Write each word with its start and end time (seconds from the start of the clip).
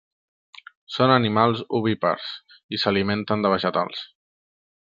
Són 0.95 1.13
animals 1.15 1.61
ovípars, 1.81 2.31
i 2.77 2.81
s'alimenten 2.85 3.45
de 3.47 3.53
vegetals. 3.55 4.03